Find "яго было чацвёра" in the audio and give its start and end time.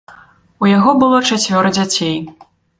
0.77-1.69